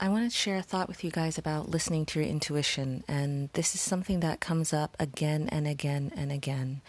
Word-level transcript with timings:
I 0.00 0.08
want 0.10 0.30
to 0.30 0.36
share 0.36 0.58
a 0.58 0.62
thought 0.62 0.86
with 0.86 1.02
you 1.02 1.10
guys 1.10 1.38
about 1.38 1.70
listening 1.70 2.06
to 2.06 2.20
your 2.20 2.28
intuition. 2.28 3.02
And 3.08 3.48
this 3.54 3.74
is 3.74 3.80
something 3.80 4.20
that 4.20 4.38
comes 4.38 4.72
up 4.72 4.96
again 5.00 5.48
and 5.50 5.66
again 5.66 6.12
and 6.14 6.30
again, 6.30 6.82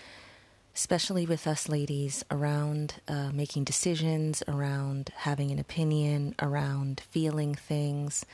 especially 0.76 1.26
with 1.26 1.48
us 1.48 1.68
ladies 1.68 2.24
around 2.30 3.02
uh, 3.08 3.32
making 3.32 3.64
decisions, 3.64 4.44
around 4.48 5.12
having 5.16 5.50
an 5.50 5.58
opinion, 5.58 6.36
around 6.40 7.02
feeling 7.10 7.56
things, 7.56 8.28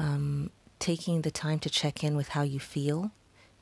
um, 0.00 0.50
taking 0.80 1.22
the 1.22 1.30
time 1.30 1.60
to 1.60 1.70
check 1.70 2.02
in 2.02 2.16
with 2.16 2.30
how 2.30 2.42
you 2.42 2.58
feel, 2.58 3.12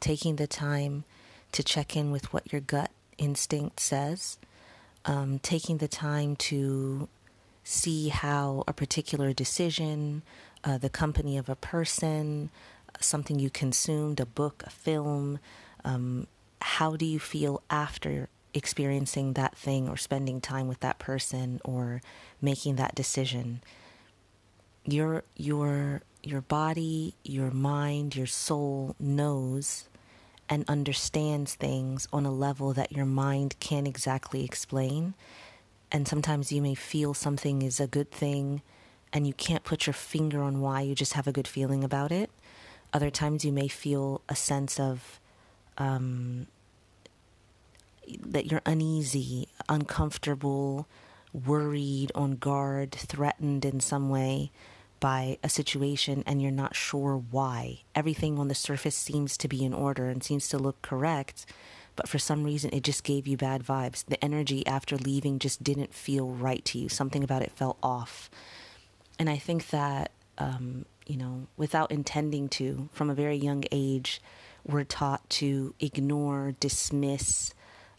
taking 0.01 0.37
the 0.37 0.47
time 0.47 1.05
to 1.53 1.63
check 1.63 1.95
in 1.95 2.11
with 2.11 2.33
what 2.33 2.51
your 2.51 2.63
gut 2.63 2.91
instinct 3.19 3.81
says, 3.81 4.39
um, 5.05 5.41
taking 5.41 5.77
the 5.77 5.89
time 5.89 6.37
to 6.37 7.07
see 7.69 8.09
how 8.09 8.65
a 8.67 8.73
particular 8.73 9.35
decision, 9.35 10.23
uh, 10.65 10.79
the 10.79 10.89
company 10.89 11.37
of 11.37 11.51
a 11.51 11.55
person, 11.55 12.49
something 12.99 13.39
you 13.39 13.51
consumed, 13.51 14.19
a 14.19 14.25
book, 14.25 14.63
a 14.67 14.71
film, 14.71 15.39
um, 15.85 16.27
how 16.63 16.97
do 16.97 17.05
you 17.05 17.19
feel 17.19 17.63
after 17.69 18.31
experiencing 18.55 19.35
that 19.35 19.55
thing 19.55 19.87
or 19.87 19.99
spending 19.99 20.41
time 20.41 20.67
with 20.67 20.81
that 20.81 20.99
person 20.99 21.61
or 21.63 22.01
making 22.41 22.77
that 22.77 22.95
decision? 22.95 23.61
Your 24.87 25.25
your 25.37 26.01
your 26.23 26.41
body, 26.41 27.17
your 27.23 27.51
mind, 27.51 28.17
your 28.17 28.27
soul 28.27 28.97
knows 28.99 29.91
and 30.49 30.65
understands 30.69 31.55
things 31.55 32.09
on 32.15 32.25
a 32.25 32.33
level 32.33 32.73
that 32.73 32.93
your 32.93 33.05
mind 33.05 33.61
can't 33.61 33.87
exactly 33.87 34.43
explain 34.43 35.13
and 35.91 36.07
sometimes 36.07 36.53
you 36.53 36.63
may 36.63 36.75
feel 36.75 37.15
something 37.15 37.63
is 37.63 37.81
a 37.81 37.87
good 37.87 38.11
thing 38.11 38.63
and 39.13 39.27
you 39.27 39.33
can't 39.33 39.65
put 39.65 39.87
your 39.87 39.95
finger 39.95 40.43
on 40.43 40.61
why 40.61 40.83
you 40.83 40.95
just 40.95 41.15
have 41.15 41.27
a 41.27 41.33
good 41.33 41.49
feeling 41.49 41.83
about 41.83 42.13
it. 42.13 42.31
Other 42.93 43.11
times 43.11 43.45
you 43.45 43.53
may 43.53 43.69
feel 43.69 44.21
a 44.29 44.35
sense 44.35 44.79
of 44.79 45.21
um, 45.79 46.47
that 48.21 48.51
you're 48.51 48.63
uneasy, 48.67 49.49
uncomfortable, 49.69 50.87
worried, 51.33 52.13
on 52.15 52.33
guard, 52.33 52.93
threatened 52.93 53.65
in 53.65 53.81
some 53.81 54.09
way 54.09 54.51
by 55.01 55.39
a 55.43 55.49
situation, 55.49 56.25
and 56.27 56.43
you're 56.43 56.51
not 56.51 56.75
sure 56.75 57.23
why. 57.31 57.81
Everything 57.95 58.39
on 58.39 58.49
the 58.49 58.55
surface 58.55 58.97
seems 58.97 59.37
to 59.37 59.49
be 59.49 59.65
in 59.65 59.73
order 59.73 60.09
and 60.09 60.25
seems 60.25 60.49
to 60.49 60.59
look 60.59 60.83
correct, 60.83 61.47
but 61.99 62.09
for 62.09 62.19
some 62.21 62.45
reason 62.45 62.71
it 62.73 62.85
just 62.85 63.03
gave 63.03 63.27
you 63.27 63.37
bad 63.37 63.65
vibes. 63.65 64.05
The 64.07 64.25
energy 64.25 64.65
after 64.69 64.97
leaving 64.97 65.41
just 65.41 65.65
didn't 65.65 65.93
feel 65.93 66.29
right 66.29 66.65
to 66.67 66.79
you. 66.79 66.89
Something 66.89 67.25
about 67.25 67.43
it 67.43 67.51
felt 67.51 67.77
off. 67.83 68.31
And 69.19 69.29
I 69.29 69.37
think 69.37 69.71
that, 69.71 70.13
um, 70.39 70.85
you 71.09 71.17
know, 71.17 71.49
without 71.57 71.91
intending 71.91 72.49
to, 72.51 72.89
from 72.93 73.11
a 73.11 73.15
very 73.15 73.37
young 73.37 73.65
age, 73.73 74.23
we're 74.65 74.85
taught 74.85 75.29
to 75.31 75.75
ignore, 75.81 76.55
dismiss, 76.61 77.53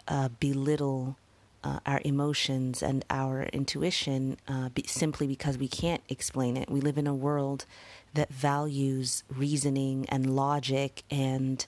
uh, 0.07 0.29
belittle 0.39 1.17
uh, 1.61 1.79
our 1.85 1.99
emotions 2.05 2.81
and 2.81 3.03
our 3.09 3.43
intuition 3.51 4.37
uh, 4.47 4.69
be- 4.69 4.87
simply 4.87 5.27
because 5.27 5.57
we 5.57 5.67
can't 5.67 6.03
explain 6.07 6.55
it. 6.55 6.71
We 6.71 6.79
live 6.79 6.97
in 6.97 7.05
a 7.05 7.13
world 7.13 7.65
that 8.13 8.29
values 8.29 9.25
reasoning 9.29 10.05
and 10.07 10.33
logic 10.33 11.03
and 11.11 11.65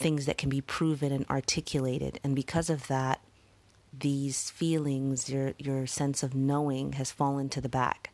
things 0.00 0.26
that 0.26 0.38
can 0.38 0.48
be 0.48 0.62
proven 0.62 1.12
and 1.12 1.28
articulated. 1.28 2.18
And 2.24 2.34
because 2.34 2.70
of 2.70 2.88
that, 2.88 3.20
these 3.96 4.50
feelings, 4.50 5.28
your 5.28 5.52
your 5.58 5.86
sense 5.86 6.22
of 6.22 6.34
knowing 6.34 6.92
has 6.94 7.12
fallen 7.12 7.48
to 7.50 7.60
the 7.60 7.68
back. 7.68 8.10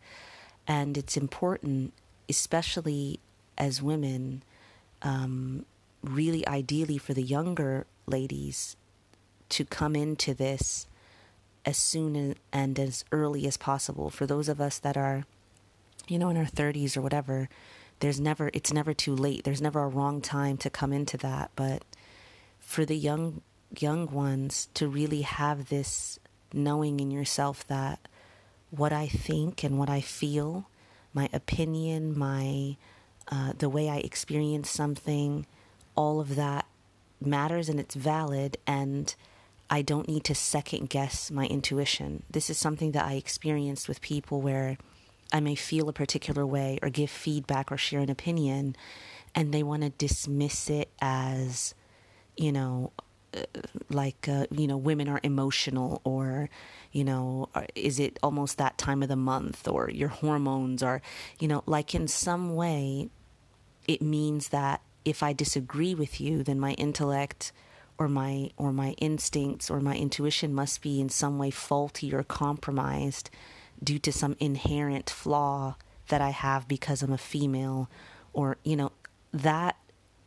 And 0.66 0.98
it's 0.98 1.16
important, 1.16 1.92
especially 2.28 3.20
as 3.56 3.80
women, 3.80 4.42
um, 5.02 5.64
really 6.02 6.46
ideally 6.48 6.98
for 6.98 7.14
the 7.14 7.22
younger 7.22 7.86
ladies 8.06 8.76
to 9.50 9.64
come 9.64 9.94
into 9.94 10.34
this 10.34 10.88
as 11.64 11.76
soon 11.76 12.34
and 12.52 12.78
as 12.78 13.04
early 13.12 13.46
as 13.46 13.56
possible. 13.56 14.10
For 14.10 14.26
those 14.26 14.48
of 14.48 14.60
us 14.60 14.78
that 14.80 14.96
are, 14.96 15.24
you 16.08 16.18
know, 16.18 16.30
in 16.30 16.36
our 16.36 16.44
30s 16.44 16.96
or 16.96 17.02
whatever, 17.02 17.48
there's 18.00 18.20
never 18.20 18.50
it's 18.52 18.72
never 18.72 18.94
too 18.94 19.14
late. 19.14 19.44
There's 19.44 19.62
never 19.62 19.82
a 19.82 19.88
wrong 19.88 20.20
time 20.20 20.56
to 20.58 20.70
come 20.70 20.92
into 20.92 21.16
that, 21.18 21.50
but 21.56 21.82
for 22.58 22.84
the 22.84 22.96
young 22.96 23.42
young 23.78 24.06
ones 24.10 24.68
to 24.74 24.88
really 24.88 25.22
have 25.22 25.68
this 25.68 26.18
knowing 26.52 27.00
in 27.00 27.10
yourself 27.10 27.66
that 27.68 28.00
what 28.70 28.92
I 28.92 29.06
think 29.06 29.64
and 29.64 29.78
what 29.78 29.90
I 29.90 30.00
feel, 30.00 30.68
my 31.12 31.28
opinion, 31.32 32.16
my 32.18 32.76
uh, 33.28 33.52
the 33.58 33.68
way 33.68 33.88
I 33.88 33.96
experience 33.96 34.70
something, 34.70 35.46
all 35.94 36.20
of 36.20 36.36
that 36.36 36.66
matters 37.20 37.68
and 37.68 37.80
it's 37.80 37.94
valid 37.94 38.56
and 38.66 39.14
I 39.68 39.82
don't 39.82 40.06
need 40.06 40.24
to 40.24 40.34
second 40.34 40.90
guess 40.90 41.30
my 41.30 41.46
intuition. 41.46 42.22
This 42.30 42.50
is 42.50 42.58
something 42.58 42.92
that 42.92 43.04
I 43.04 43.14
experienced 43.14 43.88
with 43.88 44.00
people 44.00 44.40
where 44.40 44.76
I 45.32 45.40
may 45.40 45.54
feel 45.54 45.88
a 45.88 45.92
particular 45.92 46.46
way 46.46 46.78
or 46.82 46.88
give 46.88 47.10
feedback 47.10 47.72
or 47.72 47.76
share 47.76 48.00
an 48.00 48.10
opinion, 48.10 48.76
and 49.34 49.52
they 49.52 49.62
want 49.62 49.82
to 49.82 49.90
dismiss 49.90 50.70
it 50.70 50.90
as, 51.00 51.74
you 52.36 52.52
know, 52.52 52.92
uh, 53.36 53.42
like 53.90 54.28
uh, 54.28 54.46
you 54.50 54.66
know 54.66 54.76
women 54.76 55.08
are 55.08 55.20
emotional 55.22 56.00
or 56.04 56.48
you 56.92 57.04
know 57.04 57.48
is 57.74 57.98
it 57.98 58.18
almost 58.22 58.56
that 58.56 58.78
time 58.78 59.02
of 59.02 59.08
the 59.08 59.16
month 59.16 59.66
or 59.68 59.90
your 59.90 60.08
hormones 60.08 60.82
are 60.82 61.02
you 61.38 61.48
know 61.48 61.62
like 61.66 61.94
in 61.94 62.06
some 62.06 62.54
way 62.54 63.08
it 63.88 64.00
means 64.00 64.48
that 64.48 64.80
if 65.04 65.22
i 65.22 65.32
disagree 65.32 65.94
with 65.94 66.20
you 66.20 66.42
then 66.42 66.58
my 66.58 66.72
intellect 66.74 67.52
or 67.98 68.08
my 68.08 68.50
or 68.56 68.72
my 68.72 68.90
instincts 68.98 69.70
or 69.70 69.80
my 69.80 69.96
intuition 69.96 70.54
must 70.54 70.80
be 70.80 71.00
in 71.00 71.08
some 71.08 71.38
way 71.38 71.50
faulty 71.50 72.14
or 72.14 72.22
compromised 72.22 73.28
due 73.82 73.98
to 74.00 74.12
some 74.12 74.36
inherent 74.40 75.10
flaw 75.10 75.76
that 76.08 76.20
I 76.20 76.30
have 76.30 76.68
because 76.68 77.02
I'm 77.02 77.12
a 77.12 77.18
female, 77.18 77.90
or, 78.32 78.58
you 78.64 78.76
know, 78.76 78.92
that 79.32 79.76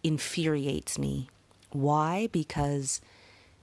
infuriates 0.03 0.97
me. 0.97 1.29
Why? 1.71 2.27
Because 2.31 3.01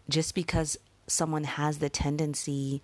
just 0.09 0.35
because 0.35 0.79
someone 1.07 1.45
has 1.45 1.79
the 1.79 1.89
tendency 1.89 2.83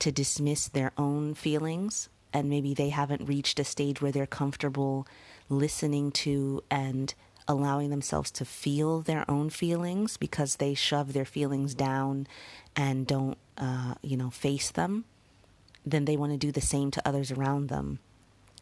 to 0.00 0.12
dismiss 0.12 0.68
their 0.68 0.92
own 0.98 1.34
feelings 1.34 2.08
and 2.32 2.50
maybe 2.50 2.74
they 2.74 2.88
haven't 2.88 3.28
reached 3.28 3.60
a 3.60 3.64
stage 3.64 4.02
where 4.02 4.12
they're 4.12 4.26
comfortable 4.26 5.06
listening 5.48 6.10
to 6.10 6.62
and 6.70 7.14
allowing 7.46 7.90
themselves 7.90 8.30
to 8.32 8.44
feel 8.44 9.00
their 9.00 9.28
own 9.30 9.50
feelings 9.50 10.16
because 10.16 10.56
they 10.56 10.74
shove 10.74 11.12
their 11.12 11.24
feelings 11.24 11.74
down 11.74 12.26
and 12.74 13.06
don't, 13.06 13.38
uh, 13.56 13.94
you 14.02 14.16
know, 14.16 14.30
face 14.30 14.70
them 14.70 15.04
then 15.84 16.04
they 16.04 16.16
want 16.16 16.32
to 16.32 16.38
do 16.38 16.52
the 16.52 16.60
same 16.60 16.90
to 16.92 17.08
others 17.08 17.30
around 17.30 17.68
them. 17.68 17.98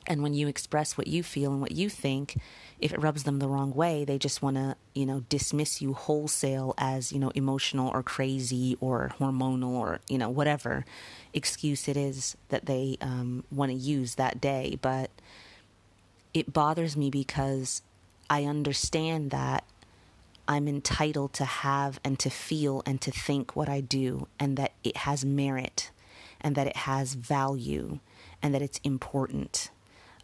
And 0.06 0.22
when 0.22 0.34
you 0.34 0.48
express 0.48 0.98
what 0.98 1.06
you 1.06 1.22
feel 1.22 1.52
and 1.52 1.60
what 1.60 1.72
you 1.72 1.88
think, 1.88 2.36
if 2.80 2.92
it 2.92 3.00
rubs 3.00 3.22
them 3.22 3.38
the 3.38 3.46
wrong 3.46 3.72
way, 3.72 4.04
they 4.04 4.18
just 4.18 4.42
want 4.42 4.56
to, 4.56 4.74
you 4.94 5.06
know, 5.06 5.20
dismiss 5.28 5.80
you 5.80 5.94
wholesale 5.94 6.74
as, 6.76 7.12
you 7.12 7.20
know, 7.20 7.30
emotional 7.36 7.88
or 7.88 8.02
crazy 8.02 8.76
or 8.80 9.14
hormonal 9.20 9.74
or, 9.74 10.00
you 10.08 10.18
know, 10.18 10.28
whatever 10.28 10.84
excuse 11.32 11.86
it 11.86 11.96
is 11.96 12.36
that 12.48 12.66
they 12.66 12.96
um, 13.00 13.44
want 13.52 13.70
to 13.70 13.76
use 13.76 14.16
that 14.16 14.40
day. 14.40 14.76
But 14.82 15.10
it 16.34 16.52
bothers 16.52 16.96
me 16.96 17.08
because 17.08 17.82
I 18.28 18.44
understand 18.44 19.30
that 19.30 19.62
I'm 20.48 20.66
entitled 20.66 21.32
to 21.34 21.44
have 21.44 22.00
and 22.02 22.18
to 22.18 22.28
feel 22.28 22.82
and 22.84 23.00
to 23.02 23.12
think 23.12 23.54
what 23.54 23.68
I 23.68 23.80
do 23.80 24.26
and 24.40 24.56
that 24.56 24.72
it 24.82 24.96
has 24.98 25.24
merit 25.24 25.91
and 26.42 26.54
that 26.56 26.66
it 26.66 26.76
has 26.76 27.14
value 27.14 28.00
and 28.42 28.54
that 28.54 28.62
it's 28.62 28.80
important. 28.84 29.70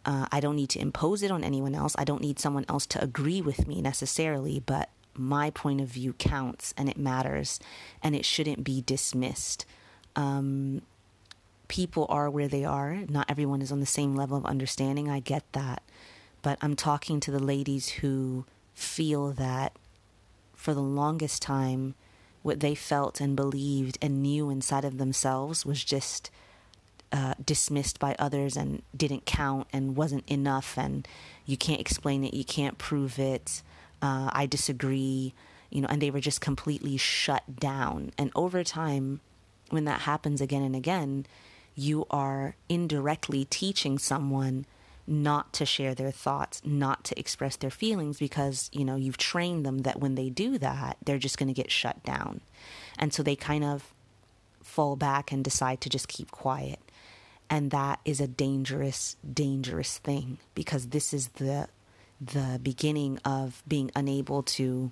Uh, 0.05 0.27
I 0.31 0.39
don't 0.39 0.55
need 0.55 0.69
to 0.71 0.79
impose 0.79 1.23
it 1.23 1.31
on 1.31 1.43
anyone 1.43 1.75
else. 1.75 1.95
I 1.97 2.03
don't 2.03 2.21
need 2.21 2.39
someone 2.39 2.65
else 2.69 2.85
to 2.87 3.03
agree 3.03 3.41
with 3.41 3.67
me 3.67 3.81
necessarily, 3.81 4.59
but 4.59 4.89
my 5.13 5.49
point 5.49 5.81
of 5.81 5.87
view 5.87 6.13
counts 6.13 6.73
and 6.77 6.87
it 6.89 6.97
matters 6.97 7.59
and 8.01 8.15
it 8.15 8.25
shouldn't 8.25 8.63
be 8.63 8.81
dismissed. 8.81 9.65
Um, 10.15 10.81
people 11.67 12.05
are 12.09 12.29
where 12.29 12.47
they 12.47 12.63
are. 12.63 12.99
Not 13.09 13.29
everyone 13.29 13.61
is 13.61 13.71
on 13.71 13.79
the 13.79 13.85
same 13.85 14.15
level 14.15 14.37
of 14.37 14.45
understanding. 14.45 15.09
I 15.09 15.19
get 15.19 15.43
that. 15.53 15.83
But 16.41 16.57
I'm 16.61 16.75
talking 16.75 17.19
to 17.21 17.31
the 17.31 17.43
ladies 17.43 17.89
who 17.89 18.45
feel 18.73 19.31
that 19.33 19.73
for 20.55 20.73
the 20.73 20.81
longest 20.81 21.41
time, 21.41 21.95
what 22.41 22.59
they 22.59 22.75
felt 22.75 23.19
and 23.19 23.35
believed 23.35 23.97
and 24.01 24.21
knew 24.21 24.49
inside 24.49 24.85
of 24.85 24.97
themselves 24.97 25.65
was 25.65 25.83
just 25.83 26.31
uh, 27.11 27.33
dismissed 27.43 27.99
by 27.99 28.15
others 28.19 28.55
and 28.55 28.83
didn't 28.95 29.25
count 29.25 29.67
and 29.73 29.95
wasn't 29.95 30.27
enough 30.29 30.77
and 30.77 31.07
you 31.45 31.57
can't 31.57 31.81
explain 31.81 32.23
it 32.23 32.33
you 32.33 32.45
can't 32.45 32.77
prove 32.77 33.17
it 33.17 33.63
uh, 34.01 34.29
i 34.31 34.45
disagree 34.45 35.33
you 35.69 35.81
know 35.81 35.87
and 35.87 36.01
they 36.01 36.11
were 36.11 36.19
just 36.19 36.41
completely 36.41 36.97
shut 36.97 37.59
down. 37.59 38.11
And 38.17 38.31
over 38.35 38.63
time 38.63 39.21
when 39.69 39.85
that 39.85 40.01
happens 40.01 40.41
again 40.41 40.63
and 40.63 40.75
again 40.75 41.25
you 41.75 42.05
are 42.09 42.55
indirectly 42.67 43.45
teaching 43.45 43.97
someone 43.97 44.65
not 45.09 45.51
to 45.53 45.65
share 45.65 45.95
their 45.95 46.11
thoughts, 46.11 46.61
not 46.63 47.03
to 47.05 47.19
express 47.19 47.55
their 47.55 47.71
feelings 47.71 48.19
because, 48.19 48.69
you 48.71 48.85
know, 48.85 48.95
you've 48.95 49.17
trained 49.17 49.65
them 49.65 49.79
that 49.79 49.99
when 49.99 50.15
they 50.15 50.29
do 50.29 50.57
that, 50.59 50.97
they're 51.03 51.17
just 51.17 51.37
going 51.37 51.47
to 51.47 51.53
get 51.53 51.71
shut 51.71 52.03
down. 52.03 52.41
And 52.97 53.13
so 53.13 53.23
they 53.23 53.35
kind 53.35 53.63
of 53.63 53.93
fall 54.61 54.95
back 54.95 55.31
and 55.31 55.43
decide 55.43 55.81
to 55.81 55.89
just 55.89 56.07
keep 56.07 56.31
quiet. 56.31 56.79
And 57.49 57.71
that 57.71 57.99
is 58.05 58.21
a 58.21 58.27
dangerous, 58.27 59.17
dangerous 59.33 59.97
thing 59.97 60.37
because 60.53 60.87
this 60.87 61.13
is 61.13 61.29
the 61.29 61.67
the 62.21 62.59
beginning 62.61 63.17
of 63.23 63.63
being 63.65 63.89
unable 63.95 64.43
to 64.43 64.91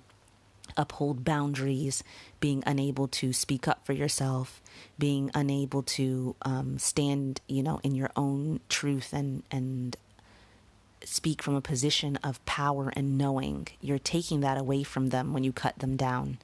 uphold 0.76 1.24
boundaries, 1.24 2.02
being 2.40 2.62
unable 2.66 3.06
to 3.08 3.32
speak 3.32 3.68
up 3.68 3.84
for 3.84 3.92
yourself, 3.92 4.62
being 4.98 5.30
unable 5.34 5.82
to 5.82 6.34
um, 6.42 6.78
stand, 6.78 7.40
you 7.46 7.62
know, 7.62 7.80
in 7.82 7.94
your 7.94 8.10
own 8.16 8.60
truth 8.68 9.12
and 9.12 9.42
and 9.50 9.96
speak 11.04 11.42
from 11.42 11.54
a 11.54 11.60
position 11.60 12.16
of 12.22 12.44
power 12.46 12.92
and 12.94 13.18
knowing. 13.18 13.68
You're 13.80 13.98
taking 13.98 14.40
that 14.40 14.58
away 14.58 14.82
from 14.82 15.08
them 15.08 15.32
when 15.32 15.44
you 15.44 15.52
cut 15.52 15.78
them 15.78 15.96
down. 15.96 16.38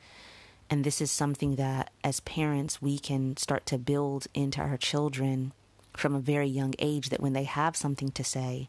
And 0.71 0.85
this 0.85 1.01
is 1.01 1.11
something 1.11 1.56
that, 1.56 1.91
as 2.03 2.21
parents, 2.21 2.81
we 2.81 2.99
can 2.99 3.37
start 3.37 3.67
to 3.67 3.79
build 3.79 4.27
into 4.35 4.61
our 4.61 4.77
children 4.77 5.53
from 5.97 6.15
a 6.15 6.21
very 6.21 6.49
young 6.49 6.75
age 6.79 7.11
that 7.11 7.21
when 7.21 7.35
they 7.35 7.45
have 7.45 7.77
something 7.77 8.11
to 8.12 8.25
say, 8.25 8.69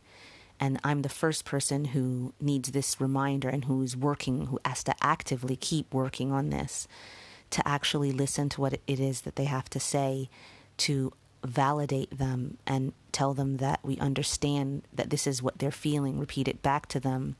and 0.59 0.79
I'm 0.83 1.01
the 1.01 1.09
first 1.09 1.45
person 1.45 1.85
who 1.85 2.33
needs 2.39 2.71
this 2.71 3.01
reminder 3.01 3.49
and 3.49 3.65
who's 3.65 3.95
working, 3.97 4.47
who 4.47 4.59
has 4.63 4.83
to 4.85 4.95
actively 5.01 5.55
keep 5.55 5.93
working 5.93 6.31
on 6.31 6.49
this, 6.49 6.87
to 7.51 7.67
actually 7.67 8.11
listen 8.11 8.49
to 8.49 8.61
what 8.61 8.73
it 8.73 8.99
is 8.99 9.21
that 9.21 9.35
they 9.35 9.45
have 9.45 9.69
to 9.71 9.79
say, 9.79 10.29
to 10.77 11.11
validate 11.43 12.17
them 12.17 12.57
and 12.65 12.93
tell 13.11 13.33
them 13.33 13.57
that 13.57 13.79
we 13.83 13.97
understand 13.97 14.83
that 14.93 15.09
this 15.09 15.27
is 15.27 15.41
what 15.41 15.59
they're 15.59 15.71
feeling, 15.71 16.19
repeat 16.19 16.47
it 16.47 16.61
back 16.61 16.87
to 16.87 16.99
them, 16.99 17.35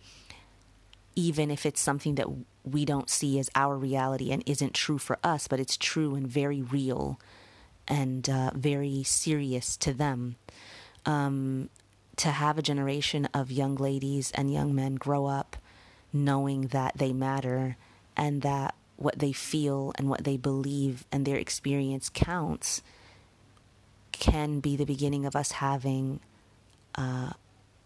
even 1.15 1.49
if 1.49 1.65
it's 1.65 1.81
something 1.81 2.15
that 2.15 2.27
we 2.63 2.85
don't 2.85 3.09
see 3.09 3.39
as 3.39 3.49
our 3.55 3.77
reality 3.77 4.31
and 4.31 4.43
isn't 4.45 4.73
true 4.73 4.97
for 4.97 5.17
us, 5.23 5.47
but 5.47 5.59
it's 5.59 5.77
true 5.77 6.15
and 6.15 6.27
very 6.27 6.61
real 6.61 7.19
and 7.87 8.29
uh, 8.29 8.51
very 8.53 9.03
serious 9.03 9.77
to 9.77 9.93
them. 9.93 10.35
Um, 11.05 11.69
to 12.17 12.29
have 12.29 12.57
a 12.57 12.63
generation 12.63 13.27
of 13.33 13.51
young 13.51 13.75
ladies 13.75 14.31
and 14.31 14.51
young 14.51 14.73
men 14.73 14.95
grow 14.95 15.25
up 15.25 15.57
knowing 16.13 16.67
that 16.67 16.97
they 16.97 17.11
matter 17.11 17.75
and 18.15 18.41
that 18.41 18.73
what 18.95 19.19
they 19.19 19.33
feel 19.33 19.91
and 19.97 20.09
what 20.09 20.23
they 20.23 20.37
believe 20.37 21.05
and 21.11 21.25
their 21.25 21.35
experience 21.35 22.09
counts 22.13 22.81
can 24.19 24.59
be 24.59 24.75
the 24.75 24.85
beginning 24.85 25.25
of 25.25 25.35
us 25.35 25.53
having 25.53 26.19
uh, 26.97 27.31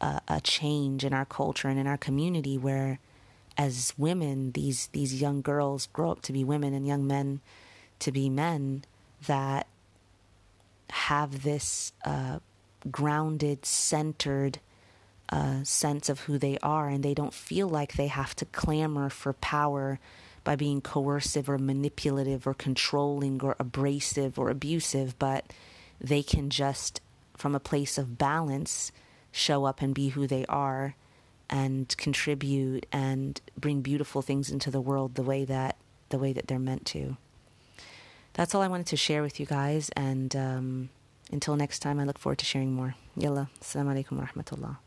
a, 0.02 0.22
a 0.28 0.42
change 0.42 1.04
in 1.04 1.14
our 1.14 1.26
culture 1.26 1.68
and 1.68 1.80
in 1.80 1.88
our 1.88 1.98
community 1.98 2.58
where 2.58 3.00
as 3.58 3.94
women 3.98 4.52
these 4.54 4.88
these 4.94 5.20
young 5.22 5.42
girls 5.42 5.88
grow 5.88 6.12
up 6.12 6.22
to 6.22 6.32
be 6.32 6.44
women 6.44 6.74
and 6.74 6.88
young 6.88 7.06
men 7.06 7.42
to 8.00 8.12
be 8.12 8.30
men 8.30 8.84
that 9.28 9.68
have 10.90 11.44
this 11.44 11.94
uh, 12.06 12.40
grounded, 12.90 13.66
centered 13.66 14.60
uh, 15.30 15.64
sense 15.64 16.10
of 16.10 16.22
who 16.22 16.38
they 16.38 16.58
are, 16.64 16.88
and 16.90 17.04
they 17.04 17.14
don't 17.14 17.34
feel 17.34 17.68
like 17.68 17.94
they 17.94 18.08
have 18.08 18.36
to 18.36 18.46
clamor 18.46 19.10
for 19.10 19.34
power 19.34 20.00
by 20.44 20.56
being 20.56 20.82
coercive 20.82 21.50
or 21.50 21.58
manipulative 21.58 22.48
or 22.48 22.54
controlling 22.54 23.42
or 23.44 23.56
abrasive 23.60 24.40
or 24.40 24.50
abusive, 24.50 25.18
but 25.20 25.46
they 26.00 26.24
can 26.24 26.50
just, 26.50 27.02
from 27.38 27.56
a 27.56 27.60
place 27.60 27.98
of 27.98 28.18
balance, 28.18 28.92
show 29.32 29.66
up 29.66 29.82
and 29.82 29.94
be 29.94 30.10
who 30.10 30.28
they 30.28 30.46
are 30.48 30.96
and 31.50 31.96
contribute 31.98 32.86
and 32.92 33.42
bring 33.58 33.82
beautiful 33.82 34.22
things 34.22 34.50
into 34.50 34.70
the 34.72 34.82
world 34.82 35.16
the 35.16 35.24
way 35.24 35.46
that 35.46 35.76
the 36.10 36.18
way 36.18 36.34
that 36.34 36.48
they're 36.48 36.60
meant 36.60 36.86
to. 36.86 37.18
That's 38.34 38.56
all 38.56 38.62
I 38.62 38.68
wanted 38.68 38.88
to 38.88 38.98
share 38.98 39.22
with 39.22 39.40
you 39.40 39.46
guys 39.46 39.90
and 39.96 40.36
um, 40.36 40.90
until 41.32 41.56
next 41.56 41.80
time, 41.80 42.00
I 42.00 42.06
look 42.06 42.18
forward 42.18 42.40
to 42.40 42.46
sharing 42.46 42.74
more. 42.74 42.96
Yalla, 43.16 43.50
assalamu 43.62 43.94
alaikum 43.94 44.14
wa 44.14 44.26
rahmatullah. 44.26 44.78